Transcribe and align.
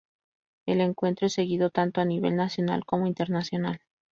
El 0.65 0.81
encuentro 0.81 1.27
es 1.27 1.33
seguido 1.33 1.69
tanto 1.69 2.01
a 2.01 2.05
nivel 2.05 2.35
nacional, 2.35 2.85
como 2.85 3.05
internacional. 3.05 3.81